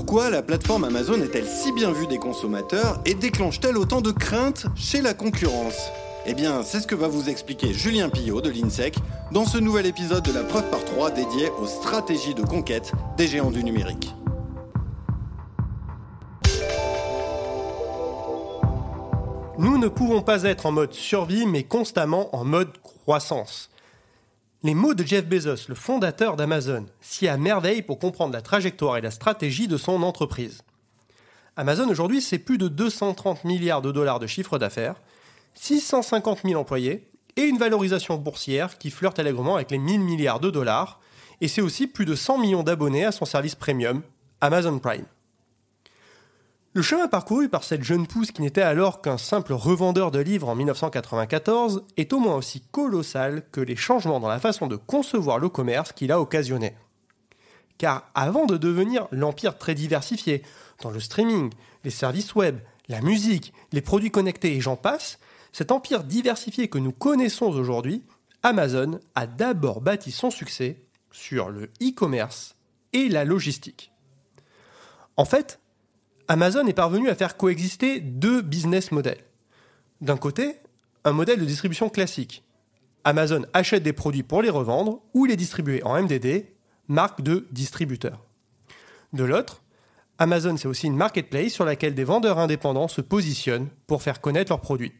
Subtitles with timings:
[0.00, 4.64] Pourquoi la plateforme Amazon est-elle si bien vue des consommateurs et déclenche-t-elle autant de craintes
[4.74, 5.90] chez la concurrence?
[6.24, 8.96] Eh bien, c'est ce que va vous expliquer Julien Pillot de l'INSEC
[9.30, 13.28] dans ce nouvel épisode de la preuve par 3 dédié aux stratégies de conquête des
[13.28, 14.14] géants du numérique.
[19.58, 23.68] Nous ne pouvons pas être en mode survie, mais constamment en mode croissance.
[24.62, 28.98] Les mots de Jeff Bezos, le fondateur d'Amazon, s'y à merveille pour comprendre la trajectoire
[28.98, 30.60] et la stratégie de son entreprise.
[31.56, 34.96] Amazon aujourd'hui, c'est plus de 230 milliards de dollars de chiffre d'affaires,
[35.54, 40.50] 650 000 employés et une valorisation boursière qui flirte allègrement avec les 1000 milliards de
[40.50, 41.00] dollars.
[41.40, 44.02] Et c'est aussi plus de 100 millions d'abonnés à son service premium,
[44.42, 45.06] Amazon Prime.
[46.72, 50.48] Le chemin parcouru par cette jeune pousse qui n'était alors qu'un simple revendeur de livres
[50.48, 55.40] en 1994 est au moins aussi colossal que les changements dans la façon de concevoir
[55.40, 56.74] le commerce qu'il a occasionné.
[57.76, 60.44] Car avant de devenir l'empire très diversifié,
[60.80, 61.50] dans le streaming,
[61.82, 65.18] les services web, la musique, les produits connectés et j'en passe,
[65.52, 68.04] cet empire diversifié que nous connaissons aujourd'hui,
[68.44, 70.80] Amazon a d'abord bâti son succès
[71.10, 72.54] sur le e-commerce
[72.92, 73.90] et la logistique.
[75.16, 75.59] En fait,
[76.30, 79.18] Amazon est parvenu à faire coexister deux business models.
[80.00, 80.54] D'un côté,
[81.02, 82.44] un modèle de distribution classique.
[83.02, 86.44] Amazon achète des produits pour les revendre ou les distribuer en MDD,
[86.86, 88.24] marque de distributeur.
[89.12, 89.62] De l'autre,
[90.20, 94.52] Amazon c'est aussi une marketplace sur laquelle des vendeurs indépendants se positionnent pour faire connaître
[94.52, 94.92] leurs produits.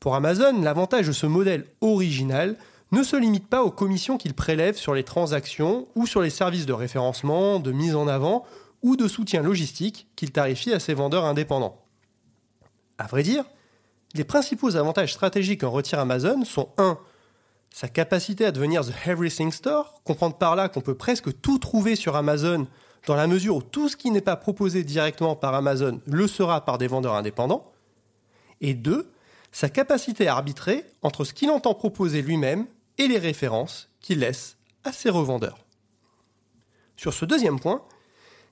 [0.00, 2.56] Pour Amazon, l'avantage de ce modèle original
[2.92, 6.64] ne se limite pas aux commissions qu'il prélève sur les transactions ou sur les services
[6.64, 8.46] de référencement, de mise en avant
[8.82, 11.78] ou de soutien logistique qu'il tarifie à ses vendeurs indépendants.
[12.98, 13.44] À vrai dire,
[14.14, 16.98] les principaux avantages stratégiques en retire Amazon sont 1.
[17.70, 21.96] Sa capacité à devenir The Everything Store, comprendre par là qu'on peut presque tout trouver
[21.96, 22.66] sur Amazon
[23.06, 26.64] dans la mesure où tout ce qui n'est pas proposé directement par Amazon le sera
[26.64, 27.72] par des vendeurs indépendants.
[28.60, 29.10] Et 2.
[29.50, 32.66] Sa capacité à arbitrer entre ce qu'il entend proposer lui-même
[32.98, 35.58] et les références qu'il laisse à ses revendeurs.
[36.96, 37.82] Sur ce deuxième point,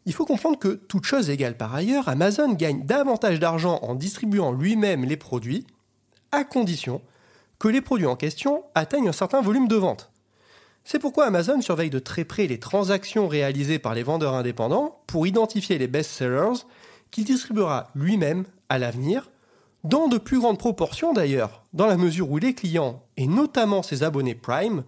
[0.06, 4.53] il faut comprendre que, toute chose égale par ailleurs, Amazon gagne davantage d'argent en distribuant
[4.53, 5.66] lui-même les produits,
[6.33, 7.03] à condition
[7.59, 10.10] que les produits en question atteignent un certain volume de vente.
[10.84, 15.27] C'est pourquoi Amazon surveille de très près les transactions réalisées par les vendeurs indépendants pour
[15.27, 16.65] identifier les best-sellers
[17.10, 19.31] qu'il distribuera lui-même à l'avenir,
[19.84, 24.03] dans de plus grandes proportions d'ailleurs, dans la mesure où les clients, et notamment ses
[24.03, 24.84] abonnés Prime,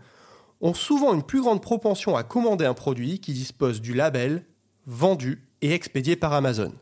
[0.60, 4.44] ont souvent une plus grande propension à commander un produit qui dispose du label
[4.86, 6.72] vendu et expédié par Amazon.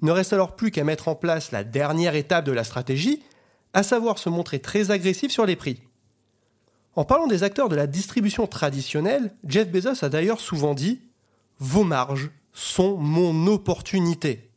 [0.00, 3.22] Ne reste alors plus qu'à mettre en place la dernière étape de la stratégie,
[3.72, 5.80] à savoir se montrer très agressif sur les prix.
[6.94, 11.00] En parlant des acteurs de la distribution traditionnelle, Jeff Bezos a d'ailleurs souvent dit
[11.58, 14.50] Vos marges sont mon opportunité.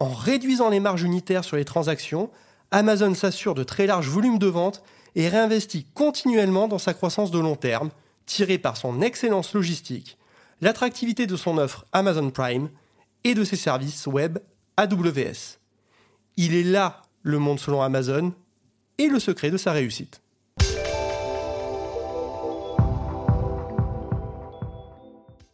[0.00, 2.30] En réduisant les marges unitaires sur les transactions,
[2.70, 4.82] Amazon s'assure de très larges volumes de vente
[5.14, 7.90] et réinvestit continuellement dans sa croissance de long terme,
[8.26, 10.18] tirée par son excellence logistique,
[10.60, 12.70] l'attractivité de son offre Amazon Prime
[13.24, 14.38] et de ses services web
[14.76, 15.58] AWS.
[16.36, 18.32] Il est là le monde selon Amazon
[18.98, 20.20] et le secret de sa réussite.